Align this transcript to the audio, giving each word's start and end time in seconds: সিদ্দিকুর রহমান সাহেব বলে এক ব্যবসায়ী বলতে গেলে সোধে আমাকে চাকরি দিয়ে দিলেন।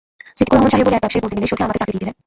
সিদ্দিকুর 0.37 0.55
রহমান 0.57 0.71
সাহেব 0.71 0.85
বলে 0.87 0.95
এক 0.97 1.01
ব্যবসায়ী 1.03 1.23
বলতে 1.23 1.35
গেলে 1.37 1.49
সোধে 1.51 1.65
আমাকে 1.67 1.79
চাকরি 1.81 1.93
দিয়ে 1.93 2.01
দিলেন। 2.03 2.15